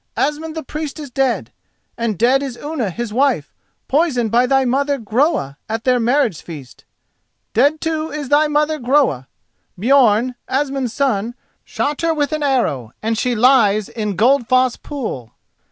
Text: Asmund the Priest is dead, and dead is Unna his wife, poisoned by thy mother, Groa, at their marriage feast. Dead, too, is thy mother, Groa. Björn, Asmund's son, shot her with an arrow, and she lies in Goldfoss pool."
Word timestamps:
Asmund 0.17 0.55
the 0.55 0.63
Priest 0.63 0.97
is 0.97 1.11
dead, 1.11 1.53
and 1.95 2.17
dead 2.17 2.41
is 2.41 2.57
Unna 2.57 2.89
his 2.89 3.13
wife, 3.13 3.53
poisoned 3.87 4.31
by 4.31 4.47
thy 4.47 4.65
mother, 4.65 4.97
Groa, 4.97 5.59
at 5.69 5.83
their 5.83 5.99
marriage 5.99 6.41
feast. 6.41 6.85
Dead, 7.53 7.79
too, 7.79 8.09
is 8.11 8.29
thy 8.29 8.47
mother, 8.47 8.79
Groa. 8.79 9.27
Björn, 9.79 10.33
Asmund's 10.47 10.91
son, 10.91 11.35
shot 11.63 12.01
her 12.01 12.15
with 12.15 12.31
an 12.31 12.41
arrow, 12.41 12.93
and 13.03 13.15
she 13.15 13.35
lies 13.35 13.89
in 13.89 14.15
Goldfoss 14.17 14.75
pool." 14.75 15.33